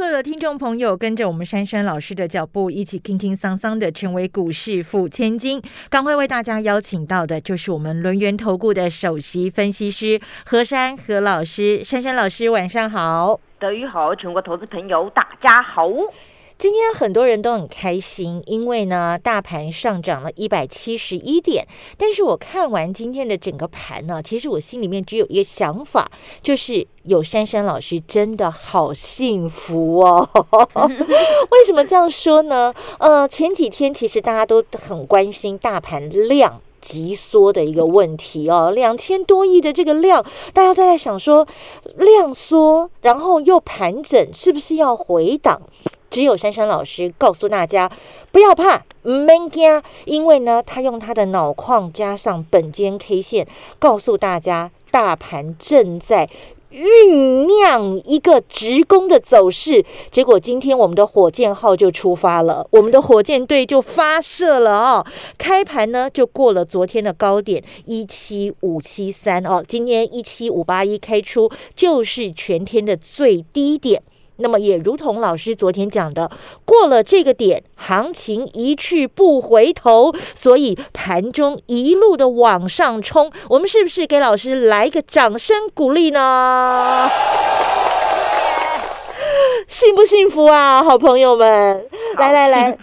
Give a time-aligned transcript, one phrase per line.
[0.00, 5.60] 欢迎所有的听众朋友跟着我们珊珊老师的脚步，一起轻轻桑桑的成为股市富千金。
[5.90, 15.86] 刚会为大家邀请到的就是我们轮源投顾的首席分析师何珊何老师，珊珊老师晚上好，德语好，全国投资朋友大家好。
[16.60, 21.66] 今天很多人都很开心，因为呢，大盘上涨了一百七十一点。
[21.96, 26.10] 但是我看完今天的整个盘呢，其实我心里面只有一个想法，
[26.42, 30.28] 就是有珊珊老师真的好幸福哦。
[31.50, 32.74] 为什么这样说呢？
[32.98, 40.22] 呃，前几天其实大家都很关心大盘量急缩的一个问题哦，两千多亿的这个量，
[40.52, 41.48] 大家都在想说
[41.96, 45.62] 量缩，然后又盘整，是不是要回档？
[46.10, 47.90] 只有珊珊老师告诉大家，
[48.32, 53.46] 不要怕，没惊，因为呢，他用他的脑矿加上本间 K 线，
[53.78, 56.28] 告诉大家，大盘正在
[56.72, 59.84] 酝酿一个直攻的走势。
[60.10, 65.06] 结果今天我们的火箭号就出发了，我们的火箭队就发射了哦。
[65.38, 74.02] 开盘呢就过了昨天的高点一七五七三哦，今天一七五八一开出，就是全天的最低点。
[74.40, 76.30] 那么也如同老师昨天讲的，
[76.64, 87.08] 过了这个点，行情一去不回头，所以盘中一路的往上冲，我们是不是给老师来一个掌声鼓励呢？
[89.68, 91.86] 幸不幸福啊，好朋友们！
[92.18, 92.76] 来来来，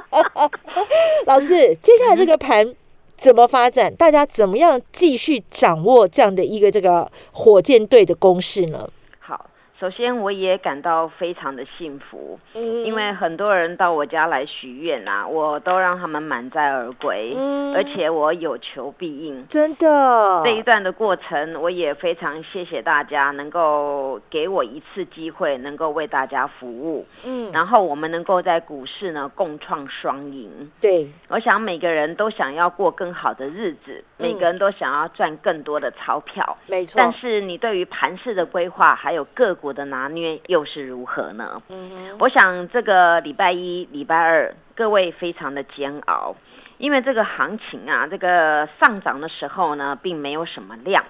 [1.24, 2.74] 老师，接下来这个盘
[3.16, 3.94] 怎么发展？
[3.94, 8.86] 大家怎么样继续掌握这样的一个这个火箭队的攻势呢？
[9.80, 17.34] 首先，我也感到非常的幸福，因为很多人到我家来许愿啊，我都让他们满载而归，
[17.74, 20.42] 而且我有求必应，真的。
[20.44, 30.70] 这一段的过程，我也非常谢谢大家能够给我一次机会，能够为大家服务，嗯，然后我们能够在股市呢共创双赢。
[30.78, 36.96] 对，我想每个人都想要过更好的日子，每个人都想要赚更多的钞票，没错。
[36.98, 39.69] 但是你对于盘市的规划还有个股。
[39.72, 41.62] 的拿捏又是如何呢？
[41.68, 46.34] 嗯，我想这个礼拜一、礼拜二，各位非常的煎熬，
[46.78, 51.04] 因为这个行情啊，这个上涨的时候呢，并没有什么量，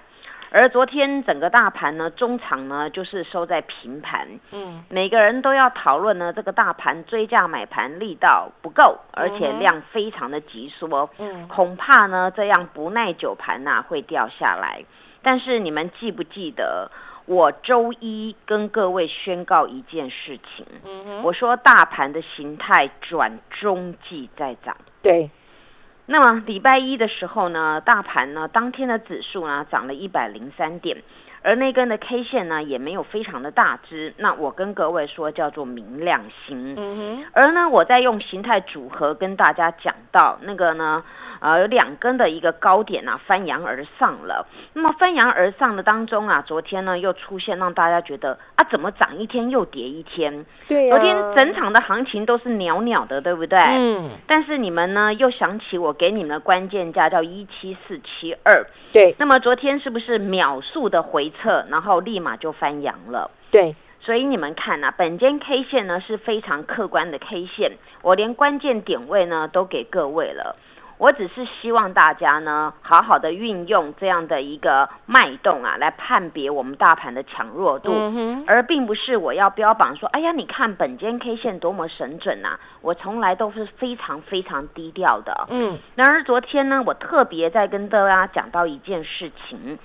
[0.51, 14.83] 而昨天整个大盘呢，中场呢就是收在平盘，嗯，每个人都要讨论呢，这个大盘追价买盘力道不够，而且量非常的急缩，嗯，恐怕呢这样不耐久盘呐会掉下来，
[15.23, 16.91] 但是你们记不记得？
[17.25, 20.65] 我周一跟各位宣告一件事情，
[21.23, 24.75] 我说大盘的形态转中继在涨。
[25.01, 25.29] 对，
[26.07, 31.03] 那么礼拜一的时候呢，大盘呢当天的指数呢涨了一百零三点，
[31.43, 34.13] 而那根的 K 线呢也没有非常的大支。
[34.17, 36.75] 那我跟各位说叫做明亮星。
[36.77, 41.03] 嗯哼，而呢我在用形态组合跟大家讲到那个呢。
[41.41, 44.45] 呃，有两根的一个高点啊，翻扬而上了。
[44.73, 50.45] 那么翻扬而上的当中啊，昨天呢又出现让大家觉得啊，怎么涨一天又跌一天？
[50.67, 53.57] 对昨天整场的行情都是袅袅的，对不对？
[53.59, 54.11] 嗯。
[54.27, 58.63] 但是你们呢又想起我给你们的关键价叫一七四七二。
[58.93, 59.15] 对。
[59.17, 63.31] 那么昨天是不是秒速的回撤，然后立马就翻阳了？
[63.49, 63.75] 对。
[64.03, 70.55] 所以你们看啊，本间 K 线呢是非常客观的 K 线，我连关键点位呢都给各位了。
[70.97, 77.91] 我只是希望大家呢，好好的运用这样的一个脉动啊，来判别我们大盘的强弱度，
[78.45, 82.59] 而并不是我要标榜说，哎呀，你看本间 K 线多么神准呐！
[82.81, 85.47] 我从来都是非常非常低调的。
[85.49, 89.79] 嗯，然而昨天呢，我特别在跟大家讲到一件事情，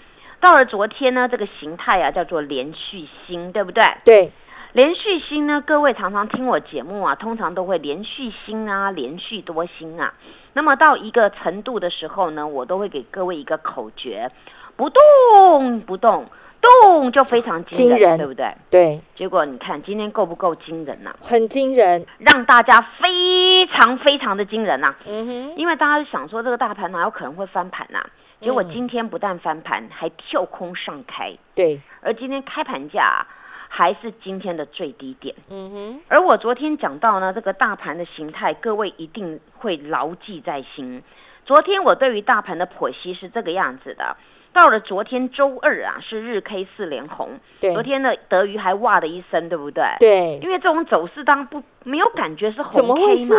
[0.47, 3.83] 到了昨天呢，这个形态啊叫做连续星，对不对？
[4.05, 4.31] 对。
[4.75, 5.61] 连续星呢？
[5.67, 10.15] 各位常常听我节目啊，通常都会连续星啊，连续多星啊。
[10.53, 14.31] 那么到一个程度的时候呢，我都会给各位一个口诀：
[14.77, 16.27] 不动不动，
[16.61, 18.55] 动就非常惊人，对不对？
[18.71, 19.01] 对。
[19.17, 21.13] 结果你看今天够不够惊人呐？
[21.23, 24.95] 很惊人，让大家非常非常的惊人呐。
[25.09, 25.55] 嗯哼。
[25.57, 28.07] 因为大家想说这个大盘哪有可能会翻盘呐？
[28.41, 31.33] 结果今天不但翻盘，还跳空上开。
[31.55, 31.81] 对。
[32.01, 33.27] 而今天开盘价。
[33.69, 35.35] 还是今天的最低点。
[35.51, 41.03] 嗯哼，而我昨天讲到呢，这个大盘的形态，各位一定会牢记在心。
[41.45, 44.17] 昨天我对于大盘的剖析是这个样子的：
[44.57, 47.39] 到了昨天周二啊，是日 K 四连红。
[47.61, 49.85] 对，昨天的德瑜还哇的一声，对不对？
[50.01, 53.35] 对，因为这种走势当然不没有感觉是红 K 怎么会是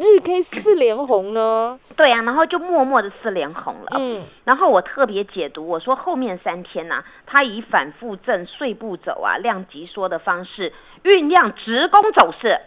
[0.00, 1.78] 日 K 四连红呢？
[1.94, 3.98] 对啊，然后就默默的四连红了。
[3.98, 10.72] 嗯，然后我特别解读，我说后面三天呐、它以反复震、碎步走啊、量级缩的方式
[11.02, 12.58] 酝酿直攻走势。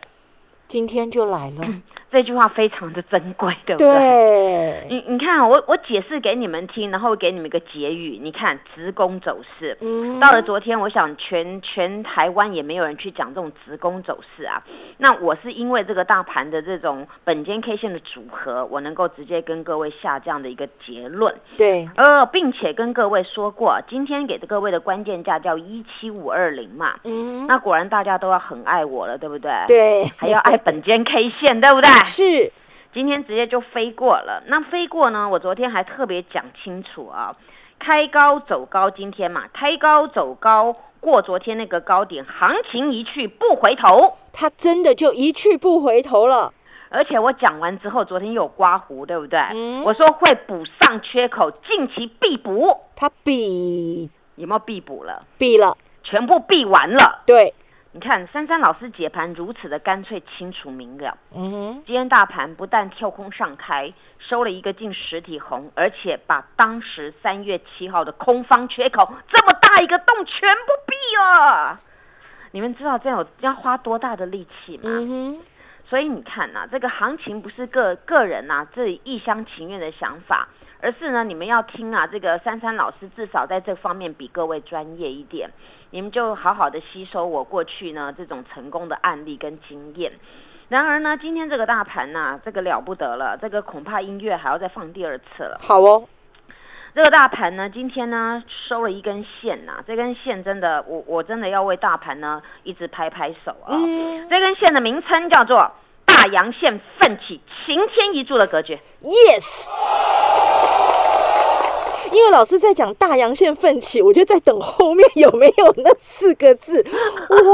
[0.67, 1.65] 今天就来了。
[2.09, 3.89] 这句话非常的珍贵， 对不对？
[3.91, 8.17] 对，你你看，我我解释给你们听，然后给你们一个结语。
[8.21, 14.63] 你看职工走势，嗯到了昨天，我想全全台湾也没有人去讲这种职工走势啊。
[14.97, 21.35] 那我是因为这个大盘的这种本间 K 线的组合，我能够直接跟各位下这样的一个结论。
[21.57, 26.95] 对，呃，并且跟各位说过，今天给各位的关键价叫一七五二零嘛。
[27.03, 29.51] 嗯，那果然大家都要很爱我了，对不对？。
[29.67, 31.89] 对，还要爱本间 K 线，对不对？
[32.05, 32.51] 是，
[32.93, 34.43] 今天直接就飞过了。
[34.47, 35.27] 那飞过呢？
[35.29, 37.35] 我昨天还特别讲清楚啊，
[37.79, 44.15] 开高走高，今天嘛，开高走高，过昨天那个高点，行情一去不回头。
[44.33, 46.53] 它真的就一去不回头了。
[46.89, 49.37] 而且我讲完之后，昨天又有刮胡，对不对？
[49.51, 55.25] 嗯我说会补上缺口，近期必补，他必有没有必补了？
[55.37, 57.23] 必了，全部必完了。
[57.25, 57.53] 对，
[57.97, 61.17] 你看珊珊老师解盘如此的干脆清楚明了。
[61.33, 71.79] 嗯哼，今天大盘不但跳空上开，收了一个近实体红，而且把当时三月七号的空方缺口这么大一个洞全部闭了。
[72.51, 74.83] 你们知道这样有要花多大的力气吗？
[74.83, 75.39] 嗯哼，
[75.89, 80.47] 所以你看呐、这个行情不是个个人呐、自己一厢情愿的想法，
[80.79, 85.49] 而是呢，你们要听啊，这个珊珊老师至少在这方面比各位专业一点，
[85.91, 90.11] 你们就好好的吸收我过去呢这种成功的案例跟经验。
[90.69, 95.57] 然而呢，今天这个大盘呐、这个了不得了，这个恐怕音乐还要再放第二次了。
[95.61, 96.07] 好哦，
[96.93, 105.71] 这个大盘呢，今天呢收了一根线呐、这根线真的，我我真的要为大盘呢一直拍拍手啊、嗯这根线的名称叫做
[106.03, 108.77] 大阳线奋起，晴天一柱的格局。
[109.01, 110.16] ，yes。
[112.11, 116.85] 因为老师在讲大阳线奋起，我就在等后面有没有那四个字。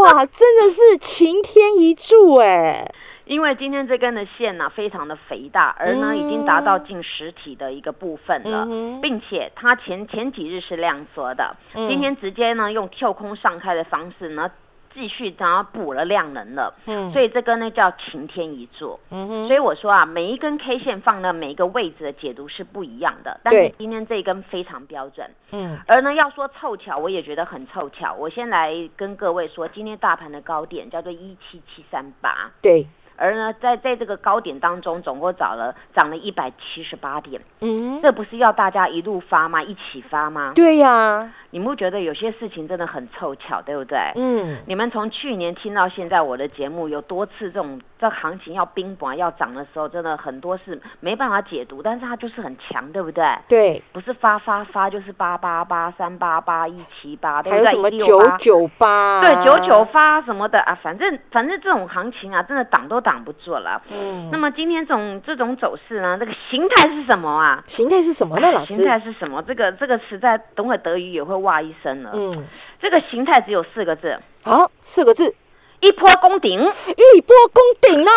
[0.01, 2.89] 哇，真的是晴天一柱哎！
[3.25, 14.51] 因为今天这根的线呢、非常的肥大，而呢、嗯已经达到近实体的一个部分了，嗯并且它前前几日是量缩的，嗯今天直接呢用跳空上开的方式呢
[14.93, 18.99] 继续然后补了量能了，嗯所以这根呢叫晴天一柱。
[19.09, 25.29] 嗯哼，所以我说啊，每一根 K 线放的每一个位置的解读是不一样的，但是对今天这一根非常标准。
[25.51, 28.13] 嗯而呢，要说凑巧，我也觉得很凑巧。
[28.13, 39.61] 我先来跟各位说，今天大盘的高点叫做一七七三八，对，而呢，在在这个高点当中，总共涨了涨了一百七十八点，嗯，这不是要大家一路发吗？
[39.61, 40.53] 一起发吗？
[40.55, 43.99] 对呀，你们不觉得有些事情真的很凑巧，对不对？
[44.15, 53.23] 嗯，你们从去年听到现在，我的节目有多次这种这行情要冰雹要涨的时候，真的很多是没办法解读，但是它就是很强，对不对？
[53.47, 57.65] 对，不是发发发就是八八八三八八一七八，对还有？
[57.67, 59.21] 什么九168九八？
[59.21, 63.79] 对九九，发什么的啊，反正反正这种行情啊，真的挡都挡不住了。
[63.91, 67.61] 嗯，那么今天这种这种走势呢，这个形态是什么啊？
[67.67, 68.51] 形态是什么呢？
[68.51, 69.43] 老师形，态是什么？
[69.43, 72.11] 这个这个实在等会德语也会哇一声了。
[72.13, 72.43] 嗯，
[72.81, 75.33] 这个形态只有四个字：好，四个字，
[75.79, 76.59] 一波攻顶。
[76.59, 78.11] 一波攻顶啊！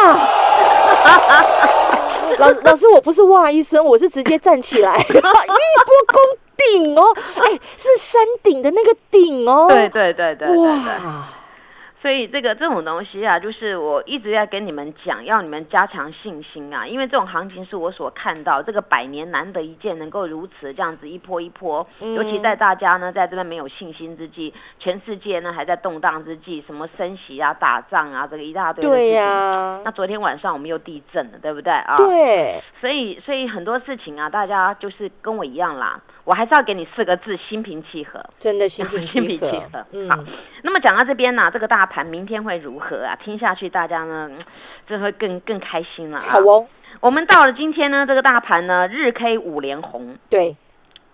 [2.38, 6.18] 老老师，我不是哇一声，我是直接站起来， 一波攻
[6.56, 7.02] 顶哦，
[7.36, 10.58] 哎，是山顶的那个顶哦，对对对对对对。
[10.58, 11.28] 哇，
[12.02, 29.10] 所以这个这种东西啊，就是我一直在跟你们讲，要你们加强信心啊，因为这种行情是我所看到这个百年难得一见，能够如此这样子一波一波，嗯尤其在大家呢在这边没有信心之际，全世界呢还在动荡之际，什么升息啊、打仗啊，这个一大堆的事情。
[29.10, 31.96] 对呀、那昨天晚上我们又地震了，对不对啊？。
[31.96, 36.00] 对，所以，所以很多事情啊，大家就是跟我一样啦。
[36.26, 38.22] 我还是要给你四个字：心平气和。
[38.38, 39.78] 真的心平心气和
[40.10, 40.22] 好，
[40.62, 43.16] 那么讲到这边呢、这个大盘明天会如何啊？
[43.24, 44.44] 听下去大家呢，嗯
[44.86, 46.24] 这会更更开心了啊。
[46.28, 46.66] 好哦，
[47.00, 50.18] 我们到了今天呢，这个大盘呢，日 K 五连红。
[50.28, 50.56] 对，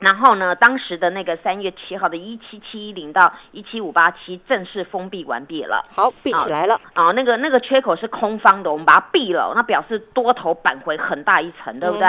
[0.02, 5.85] 然后呢，当时的那个三月七号的一七七一零到一七五八七正式封闭完毕了。
[5.94, 12.06] 好，闭起来了，啊，那个那个缺口是空方的，我们把它闭了，那表示多头扳回很大一层，对不对？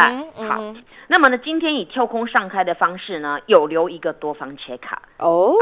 [0.48, 0.74] 好，
[1.08, 5.54] 那么呢，今天以跳空上开的方式呢，有留一个多方缺卡，哦，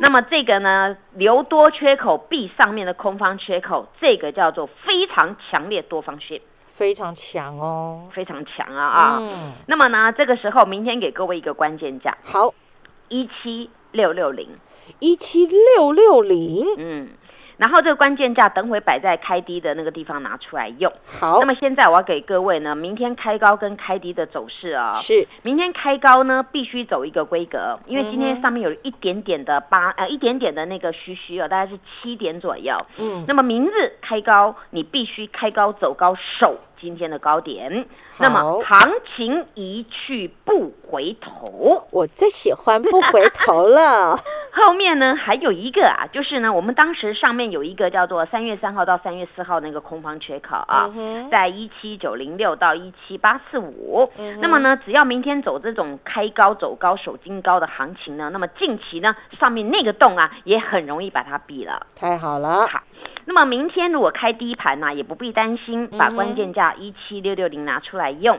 [0.00, 6.40] 那么这个呢，留多缺口闭上面的空方缺口，这个叫做非常强烈多方讯，
[6.78, 9.18] 非常强哦，非常强啊啊。
[9.20, 12.54] 嗯，那么呢，这个时候明天给各位一个关键价，好，
[13.08, 14.48] 一七六六零，
[15.00, 17.08] 一七六六零，嗯。
[17.58, 20.90] 然后这个关键价等会摆在开低的那个地方拿出来用。
[21.20, 24.94] 好，那么现在我要给各位呢，明天开高跟开低的走势啊。
[24.94, 32.74] 是，明天开高呢必须走一个规格，因为今天上面有一点点的八呃一点点的那个虚虚哦，大概是七点左右。
[32.96, 37.86] 嗯，那么明日开高，你必须开高走高守今天的高点。
[38.18, 44.18] 那么行情一去不回头，我最喜欢不回头了。
[44.50, 50.90] 后面呢还有一个啊，就是呢，我们当时上面有一个叫做三月三号到三月四号那个空方缺口啊，
[51.30, 54.10] 在一七九零六到一七八四五。
[54.40, 61.86] 那么呢，只要明天走这种开高走高守金高的行情呢，那么近期呢上面那个洞啊也很容易把它闭了。
[61.94, 62.66] 太好了。
[62.66, 62.80] 好，
[63.28, 68.38] 那么明天如果开低盘呢，也不必担心，把关键价一七六六零拿出来用。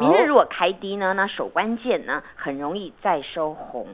[0.00, 3.86] 明日如果开低呢，那守关键呢很容易再收红。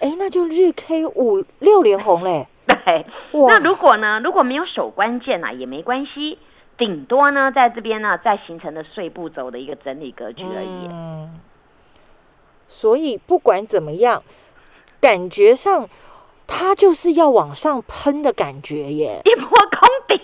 [0.00, 2.48] 哎，那就日 K 五六连红嘞。
[2.66, 6.40] 对，那如果呢，如果没有守关键呢，也没关系，
[6.76, 10.88] 顶多呢，在这边呢，再形成的碎步走的一个整理格局而已。
[10.90, 11.38] 嗯，
[12.66, 14.24] 所以不管怎么样，
[15.00, 15.88] 感觉上
[16.48, 19.65] 它就是要往上喷的感觉耶， 一波空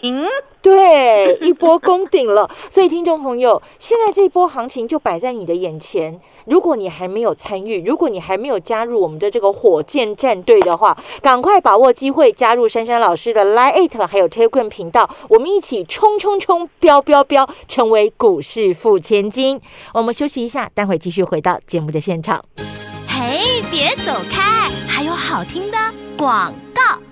[0.01, 0.25] 顶。
[0.61, 2.49] 对，一波攻顶了。
[2.71, 6.21] 所以听众朋友，现在这一波行情就摆在你的眼前。
[6.45, 19.61] 如果你还没有参与，如果你还没有加入我们的这个火箭战队的话，赶快把握机会加入珊珊老师的 Lite 还有 Telegram 频道，我们一起冲冲冲，飙飙飙，成为股市富千金。
[19.95, 22.45] 我们休息一下，待会继续回到节目的现场。
[23.09, 25.79] 嘿，别走开，还有好听的
[26.17, 27.12] 广告。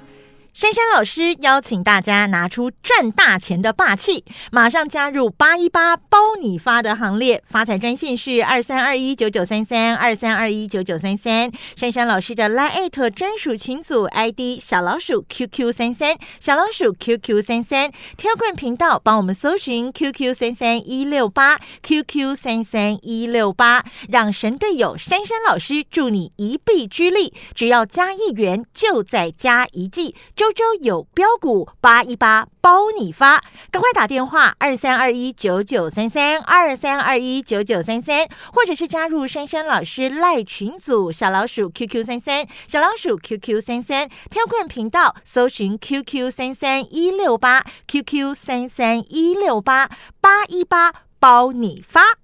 [0.61, 7.43] 珊珊老师邀请大家拿出赚大钱的霸气，马上加入八一八包你发的行列。
[7.49, 11.50] 发财专线是二三二一九九三三二三二一九九三三。
[11.76, 17.90] 珊珊老师的 Line 专属群组 ID 小老鼠 QQ 三三小老鼠 QQ 三三。
[18.19, 27.33] 挑冠频道帮我们搜寻 QQ 三三一六八 QQ 三三一六八，让神队友珊珊老师助你一臂之力。
[27.55, 30.14] 只要加一元，就再加一季。
[30.50, 33.40] 周周有标股八一八包你发，
[33.71, 49.88] 赶快打电话二三二一九九三三二三二一九九三三，或者是加入珊珊老师赖群组小老鼠 QQ 三三小老鼠 QQ 三三，挑冠频道搜寻 QQ 三三一六八 QQ 三三一六八
[50.21, 52.20] 八一八包你发。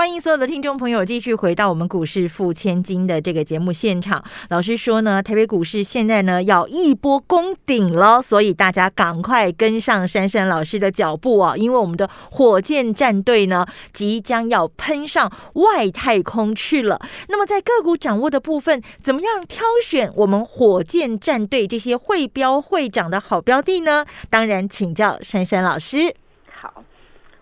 [0.00, 4.24] 欢迎所有的听众朋友继续回到我们股市付千金的这个节目现场。
[4.48, 11.54] 老师说呢，台北股市现在呢要一波攻顶了，所以大家赶快跟上珊珊老师的脚步啊！
[11.54, 16.98] 因为我们的火箭战队呢即将要喷上外太空去了。
[17.28, 24.06] 那么在个股掌握的部分，怎么样挑选我们火箭战队这些会标会涨的好标的呢？
[24.30, 26.14] 当然请教珊珊老师。
[26.50, 26.82] 好。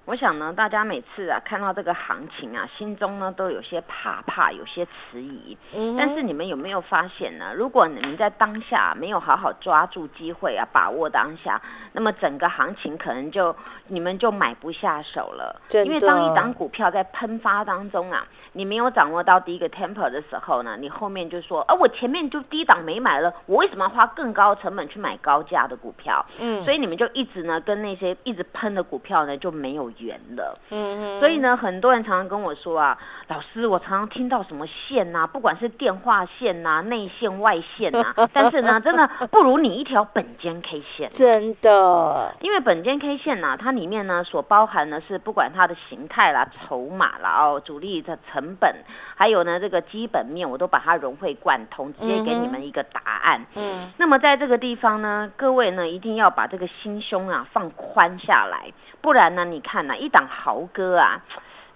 [0.08, 5.54] 我想呢，大家每次啊看到这个行情啊，心中呢都有些怕怕，有些迟疑。
[5.76, 5.96] 嗯。
[5.98, 7.52] 但是你们有没有发现呢？
[7.54, 11.60] 如果你们在当下没有好好抓住机会啊，把握当下，
[11.92, 13.54] 那么整个行情可能就
[13.88, 15.60] 你们就买不下手了。
[15.84, 26.24] 因为当一档股票在喷发当中啊，你没有掌握到第一个 temper 的时候呢，你后面就说，啊，我前面就低档没买了，我为什么要花更高成本去买高价的股票？
[26.38, 26.64] 嗯。
[26.64, 29.92] 所以你们就一直呢跟那些一直喷的股票呢就没有。
[29.98, 48.74] 远了，嗯，所以呢，很多人常常跟我说啊，老师，我常常听到什么线呐，不管是电话线呐、内线、外线呐， 但是呢，真的不如你一条本间 K 线，真的，因为本间 K 线呐，它里面呢所包含的是不管它的形态啦、筹码啦、哦，主力的成本，
[49.16, 53.44] 还有呢这个基本面，我都把它融会贯通，直接给你们一个答案。
[53.54, 58.72] 嗯，那么在这个地方呢，各位呢一定要把这个心胸啊放宽下来。
[59.08, 59.42] 不然呢？
[59.46, 61.22] 你看呐，一档豪哥啊，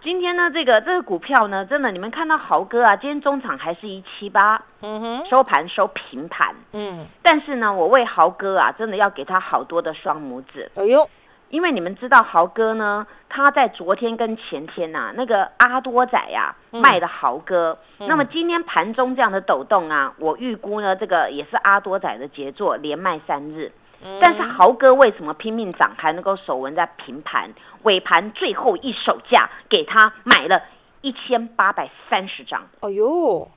[0.02, 11.08] 今天呢，这个这个股票呢，真的，你们看到豪哥啊，今天中场还是一七八，嗯哼，收盘收平盘，嗯，但是呢，我为豪哥啊，真的要给他好多的双拇指，哎呦，
[11.48, 23.72] 因为你们知道豪哥呢，他在昨天跟前天呐，那个阿多仔呀卖的豪哥，那么今天盘中这样的抖动啊，我预估呢，这个也是阿多仔的杰作，连卖三日。
[24.20, 27.50] 但是豪哥为什么拼命涨，还能够守稳在平盘？
[27.82, 30.62] 尾盘最后一手价给他买了
[31.00, 32.62] 一千八百三十张。
[32.80, 33.48] 哎呦，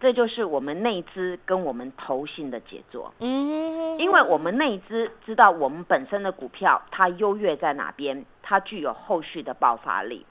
[0.00, 3.12] 这就是我们内资跟我们投信的杰作。
[3.20, 10.26] 嗯，因为我们内资知道我们本身的股票它优越在哪边，它具有后续的爆发力。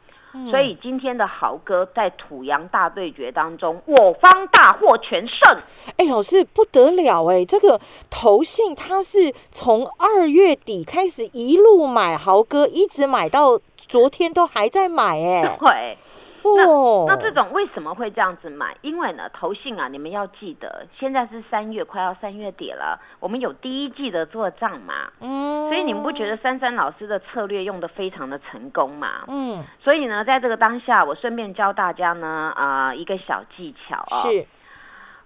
[0.50, 5.58] 所以今天的豪哥在土洋大对决当中，我方大获全胜。
[5.98, 15.58] 哎，老师不得了哎，这个投信他是从二月底开始一路买豪哥，一直买到昨天都还在买哎。
[15.60, 15.98] 对。
[16.44, 18.76] 那那这种为什么会这样子买？
[18.82, 29.24] 因为呢，投信啊，你们要记得，现在是三月，快要三月底了，我们有第一季的做账嘛，嗯，所以你们不觉得珊珊老师的策略用的非常的成功嘛？
[29.28, 34.46] 嗯，所以呢，在这个当下，我顺便教大家呢，啊，一个小技巧啊，是，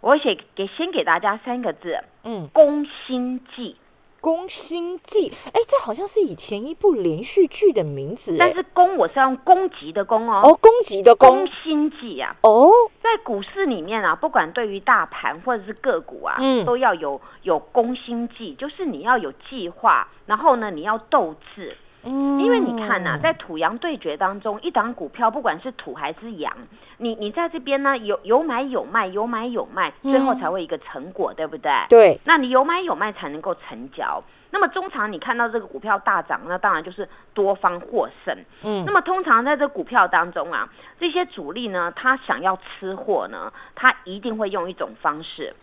[0.01, 3.77] 我写给先给大家三个字，嗯，攻心计。
[4.25, 8.35] 宫心计，哎，这好像是以前一部连续剧的名字。
[8.39, 10.41] 但是攻我是用攻击的攻哦。
[10.43, 11.29] 哦，攻击的攻。
[11.29, 12.35] 攻心计啊。
[12.41, 12.71] 哦，
[13.03, 21.77] 在股市里面啊，不管对于大盘或者是个股啊，嗯，都要有有攻心计，就是你要有计划，然后呢，你要斗志。
[22.05, 26.55] 嗯，因为你看呐，在土洋对决当中，一档股票不管是土还是洋，
[26.97, 31.71] 你你在这边呢有有买有卖，有买有卖，最后才会一个成果，对不对？
[31.89, 32.19] 对。
[32.23, 34.23] 那你有买有卖才能够成交。
[34.51, 38.37] 那么中长你看到这个股票大涨，那当然就是多方获胜。
[38.63, 38.83] 嗯。
[38.85, 40.69] 那么通常在这股票当中啊，
[40.99, 45.53] 这些主力呢，他想要吃货呢，他一定会用一种方式。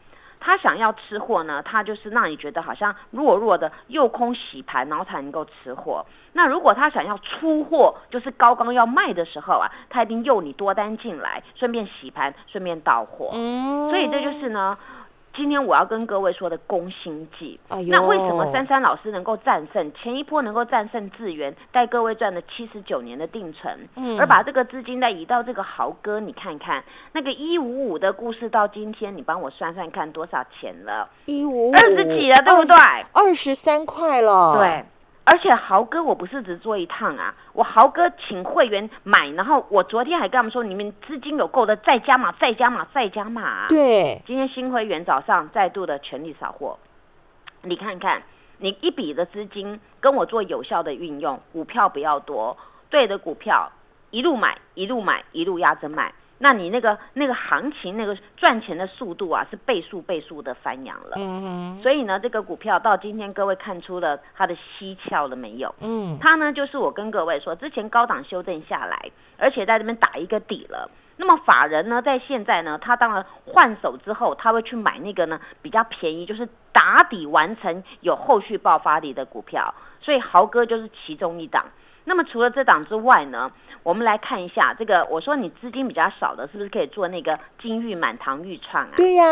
[0.45, 6.05] 他想要吃货呢，他就是让你觉得好像弱弱的诱空洗盘，然后才能够吃货。
[6.33, 13.31] 那如果他想要出货，就是高刚要卖的时候啊，他一定诱你多单进来，顺便洗盘，顺便到货。
[13.33, 14.77] 嗯，所以这就是呢。
[15.35, 17.59] 今天我要跟各位说的攻心计，
[17.89, 31.09] 那为什么珊珊老师能够战胜前一波能够战胜智源，带各位赚了七十九年的定存，嗯，而把这个资金再移到这个豪哥，你看看那个一五五的故事，到今天你帮我算算看多少钱了？
[31.25, 32.77] 一五二十几了，对不对？
[33.13, 34.85] 二十三块了，对。
[35.25, 43.69] 而且豪哥，我不是只做一趟啊，我豪哥请会员买，然后我昨天还跟他们说，你们资金有够的，再加码，再加码，再加码。
[43.69, 46.77] 对，今天新会员早上再度的全力扫货，
[47.63, 48.23] 你看看，
[48.59, 52.57] 你一笔的资金跟我做有效的运用，股票不要多，
[52.91, 53.71] 对的股票
[54.11, 56.13] 一路买，一路买，一路压着买。
[56.45, 61.13] 那你那个那个行情那个赚钱的速度啊，是倍数倍数的翻扬了。
[61.17, 65.73] 嗯所以呢，这个股票到今天各位看出了它的蹊跷了没有？
[65.79, 66.19] 嗯。
[66.21, 70.91] 它呢，就是我跟各位说，之前高档修正下来，而且在这边打一个底了。
[71.17, 79.73] 那么法人呢，在现在呢，他当然换手之后，他会去买那个呢比较便宜，就是打底完成有后续爆发力的股票。
[80.01, 81.67] 所以豪哥就是其中一档。
[82.05, 83.51] 那么除了这档之外呢？
[83.85, 88.91] 我们来看一下这个，我说你资金比较少的，是不是可以做那个金玉满堂玉创啊？
[88.97, 89.25] 对呀，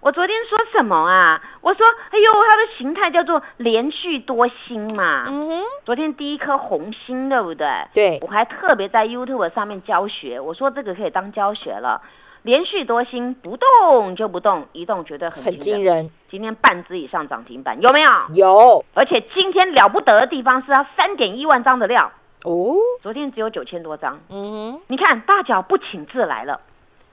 [0.00, 1.42] 我昨天说什么啊？
[1.60, 5.26] 我说，哎呦，它的形态叫做连续多星嘛。
[5.28, 5.62] 嗯哼。
[5.84, 7.68] 昨天第一颗红星，对不对？
[7.92, 8.18] 对。
[8.22, 12.00] 我还特别在 YouTube 上面教学，我说这个可以当教学了。
[12.42, 16.10] 连续多星不动就不动，一动绝对很很惊人。
[16.30, 18.10] 今天半只以上涨停板有没有？
[18.34, 18.84] 有。
[18.94, 22.10] 而且今天了不得的地方是它三点一万张的量。
[22.44, 24.18] 哦，昨天只有九千多张。
[24.28, 26.60] 嗯，你看大脚不请自来了。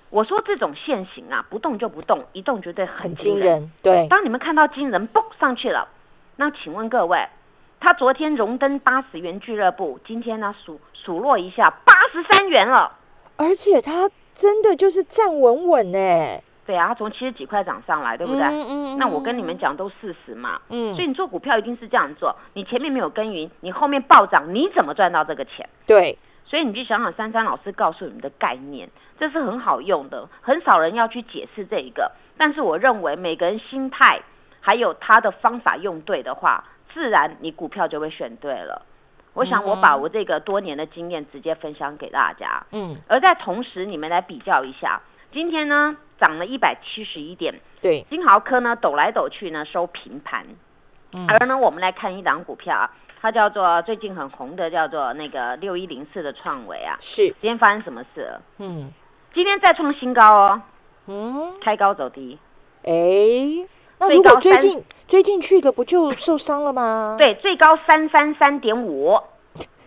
[0.09, 3.71] 我说这种现形啊，不动就不动，一动绝对很惊人。
[3.83, 5.87] 对，当你们看到惊人嘣上去了，
[6.37, 7.27] 那请问各位，
[7.79, 12.91] 他昨天荣登八十元俱乐部，今天呢数数落一下八十三元了，
[13.35, 16.41] 而且他真的就是站稳稳呢。
[16.65, 18.43] 对啊，他从七十几块涨上来，对不对？
[18.43, 20.61] 嗯嗯那我跟你们讲都事实嘛。
[20.69, 20.93] 嗯。
[20.93, 25.67] 所以你做股票一定是这样做，你前面没有耕耘，你后面暴涨，你怎么赚到这个钱？
[25.87, 26.17] 对。
[26.45, 28.89] 所以你去想想珊珊老师告诉你们的概念，
[29.19, 32.11] 这是很好用的，很少人要去解释这一个。
[32.37, 34.21] 但是我认为每个人心态
[34.59, 36.63] 还有他的方法用对的话，
[36.93, 38.83] 自然你股票就会选对了。
[39.33, 42.65] 我想我把我这个多年的经验直接分享给大家。
[42.71, 42.97] 嗯。
[43.07, 45.01] 而在同时，你们来比较一下。
[45.31, 47.53] 今天呢，涨了一百七十一点。
[47.81, 50.45] 对，金豪科呢，抖来抖去呢，收平盘。
[51.13, 51.25] 嗯。
[51.27, 52.89] 而呢，我们来看一档股票啊，
[53.21, 56.97] 它叫做最近很红的，叫做那个六一零四的创维啊。
[56.99, 57.27] 是。
[57.39, 58.41] 今天发生什么事了？
[58.57, 58.91] 嗯。
[59.33, 60.61] 今天再创新高哦。
[61.05, 61.53] 嗯。
[61.61, 62.39] 开高走低。
[62.83, 63.67] 哎。
[63.99, 67.15] 那如果最近追进去的不就受伤了吗？
[67.17, 69.19] 对，最高三三三点五，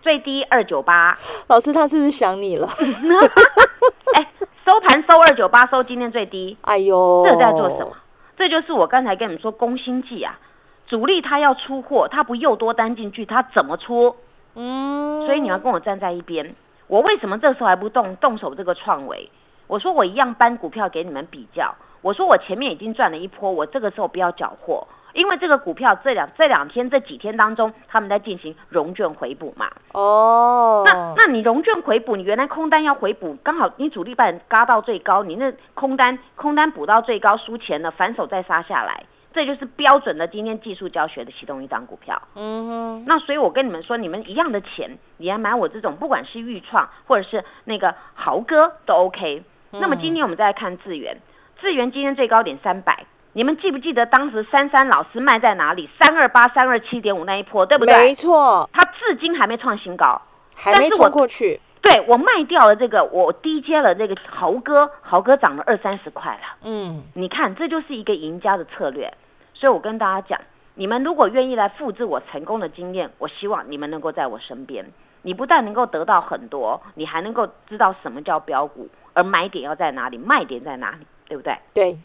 [0.01, 1.17] 最低二九八。
[1.47, 2.69] 老师他是不是想你了？
[4.15, 4.27] 哎。
[4.65, 6.55] 收盘收二九八，收今天最低。
[6.61, 7.91] 哎呦，这在做什么？
[8.37, 10.39] 这就是我刚才跟你们说攻心计啊！
[10.87, 14.15] 主力他要出货，他不又多单进去，他怎么出？
[14.55, 16.55] 嗯，所以你要跟我站在一边。
[16.87, 19.29] 我为什么这时候还不动动手这个创维？
[19.67, 21.75] 我说我一样搬股票给你们比较。
[22.03, 29.71] 我说我前面已经赚了一波，我这个时候不要缴货，因为这个股票这两这两天这几天当中，他们在进行融券回补嘛。
[29.93, 42.21] 哦，那那你融券回补，你原来空单要回补，刚好你主力板嘎到最高，你那空单空单补到最高输钱了，反手再杀下来，这就是标准的今天技术教学的其中一张股票。
[42.35, 49.43] 嗯哼，那所以我跟你们说，你们一样的钱，你来买我这种，不管是豫创或者是那个豪哥都 OK。
[49.75, 51.17] 那么今天我们再来看智源，
[51.63, 53.05] 智源今天最高点三百。
[53.31, 55.89] 你们记不记得当时珊珊老师卖在哪里？
[55.97, 57.97] 三二八、三二七点五那一波，对不对？
[58.01, 60.21] 没错，他至今还没创新高，
[60.53, 61.61] 还没冲过去。
[61.81, 66.57] 对我卖掉了这个，我低接了这个豪哥，豪哥涨了二三十块了。
[66.63, 69.13] 嗯，你看，这就是一个赢家的策略。
[69.53, 70.41] 所以我跟大家讲，
[70.75, 74.85] 你们如果愿意来复制我成功的经验，我希望你们能够在我身边。
[75.21, 81.57] 你不但能够得到很多，你还能够知道什么叫标股，而买点要在哪里，卖点在哪里，对不对？
[81.73, 81.97] 对。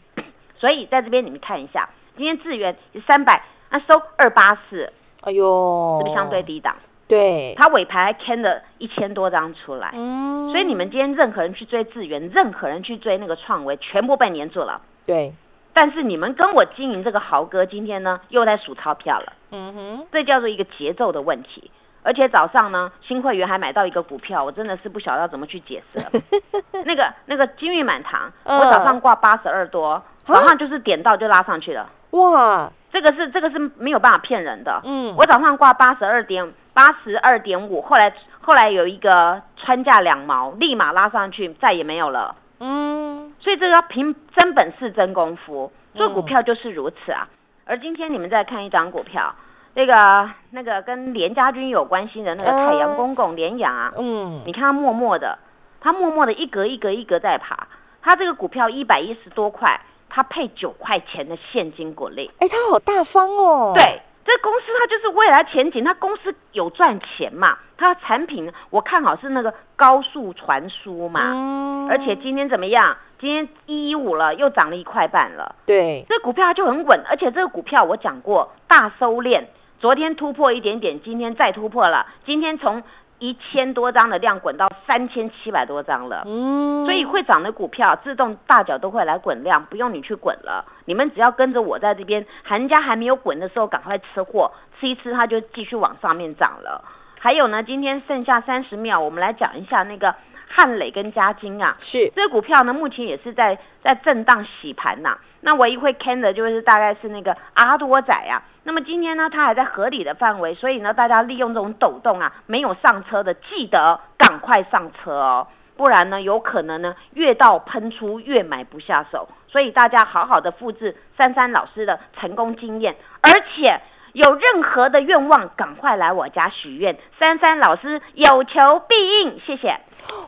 [0.57, 1.87] 所以在这边你们看一下，
[2.17, 2.75] 今天智源
[3.07, 6.75] 三百，那收二八四，哎呦，是不是相对低档？
[7.07, 14.81] 对，它尾盘还 can 了一千多张出来，嗯，所以你们今天任何人去追智源，任何人去追那个创维，全部被黏住了。
[15.05, 15.33] 对，
[15.73, 21.71] 但是你们跟我经营这个豪哥，今天呢又在数钞票了，嗯哼，这叫做一个节奏的问题。
[22.01, 26.03] 而且早上呢，新会员还买到一个股票，我真的是不晓得要怎么去解释。
[26.85, 31.89] 那个那个金玉满堂，我早上挂八十二多，早上就是点到就拉上去了。
[32.11, 34.81] 哇，这个是这个是没有办法骗人的。
[34.85, 42.35] 嗯，我早上挂八十二点八十二点五，后来后来有一个穿价两毛，立马拉上去，再也没有了。
[42.61, 47.27] 嗯，所以这个要凭真本事、真功夫，做股票就是如此啊。
[47.65, 49.35] 而今天你们再看一张股票。
[49.75, 55.37] 那个那个跟连家军有关系的那个太阳公公连阳啊，嗯，你看他默默的，
[55.79, 57.67] 他默默的一格一格一格在爬，
[58.01, 59.79] 他这个股票一百一十多块，
[60.09, 72.97] 他配九块钱的现金股利，哎，他好大方哦，对，这公司它就是未来前景，它公司有赚钱嘛，它产品我看好是那个高速传输嘛，嗯，而且今天怎么样？
[73.19, 79.43] 今天一一五了，又涨了一块半了，对，这股票它就很稳，而且这个股票我讲过大收敛。
[79.79, 82.05] 昨天突破一点点，今天再突破了。
[82.25, 82.83] 今天从
[83.17, 86.23] 一千多张的量滚到三千七百多张了。
[86.25, 90.65] 嗯，所以会涨的股票自动大脚都会来滚量，不用你去滚了。
[90.83, 96.83] 你们只要跟着我在这边，人家还没有滚的时候，赶快吃货，吃一吃它就继续往上面涨了。
[97.17, 100.13] 还有呢，今天剩下三十秒，我们来讲一下那个
[100.49, 101.73] 汉磊跟嘉金啊。
[101.79, 105.17] 是这个股票呢，目前也是在在震荡洗盘呐。
[105.41, 108.43] 那唯一会 can 的就是大概是那个阿多仔啊。
[108.69, 119.27] 那么今天呢，它还在合理的范围，所以呢，大家利用这种抖动啊，没有上车的，记得赶快上车哦，不然呢，有可能呢，越到喷出越买不下手。
[119.47, 123.81] 所以大家好好的复制珊珊老师的成功经验，而且。
[124.13, 126.97] 有任何的愿望，赶快来我家许愿。
[127.19, 129.79] 珊珊老师有求必应，谢谢。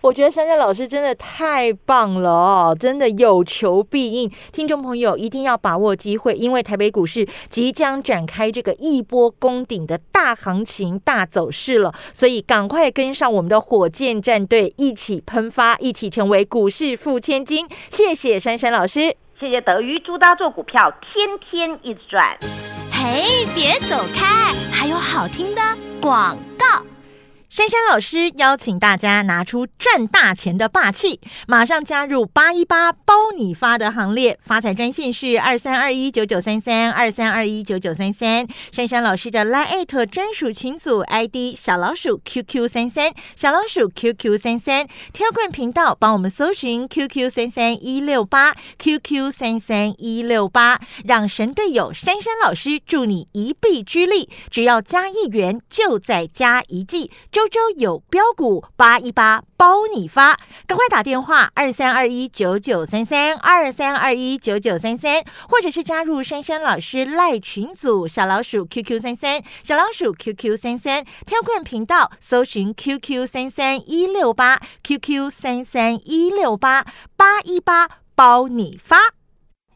[0.02, 4.30] 我觉得珊珊老师真的太棒了哦，真的有求必应。
[4.52, 17.67] 听众朋友一定要把握机会，因为台北股市即将展开这个一波攻顶的大行情、大走势了，所以赶快跟上我们的火箭战队，一起喷发，一起成为股市富千金。
[17.89, 22.38] 谢谢珊珊老师，谢谢德瑜，祝大家做股票天天一直赚。
[23.04, 24.54] 嘿，别走开！
[24.72, 25.62] 还有好听的
[26.00, 26.86] 广告。
[27.52, 34.40] 珊珊老师邀请大家拿出赚大钱的霸气，马上加入八一八包你发的行列。
[34.46, 38.48] 发财专线是二三二一九九三三二三二一九九三三。
[38.72, 44.88] 珊珊老师的 Line 专属群组 ID 小老鼠 QQ 三三小老鼠 QQ 三三。
[45.12, 57.12] 挑冠频道帮我们搜寻 QQ 三三一六八 QQ 三三一六八，让神队友珊珊老师助你一臂之力，只要加一元就再加一季。
[57.41, 76.86] 周周有标股八一八包你发，赶快打电话二三二一九九三三二三二一九九三三，或者是加入珊珊老师赖群组小老鼠 QQ 三三小老鼠 QQ 三三，挑冠频道搜寻 QQ 三三一六八 QQ 三三一六八
[77.17, 79.21] 八一八包你发。